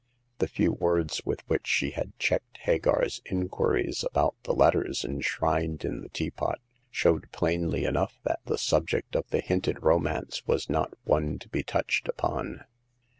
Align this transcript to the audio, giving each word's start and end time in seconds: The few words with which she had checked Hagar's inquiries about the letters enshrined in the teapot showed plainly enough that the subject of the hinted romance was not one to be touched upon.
The 0.39 0.47
few 0.47 0.71
words 0.71 1.21
with 1.25 1.47
which 1.47 1.67
she 1.67 1.91
had 1.91 2.17
checked 2.17 2.57
Hagar's 2.61 3.21
inquiries 3.23 4.03
about 4.03 4.33
the 4.41 4.51
letters 4.51 5.05
enshrined 5.05 5.85
in 5.85 6.01
the 6.01 6.09
teapot 6.09 6.59
showed 6.89 7.31
plainly 7.31 7.85
enough 7.85 8.19
that 8.23 8.39
the 8.45 8.57
subject 8.57 9.15
of 9.15 9.29
the 9.29 9.41
hinted 9.41 9.83
romance 9.83 10.47
was 10.47 10.71
not 10.71 10.95
one 11.03 11.37
to 11.37 11.49
be 11.49 11.61
touched 11.61 12.07
upon. 12.07 12.61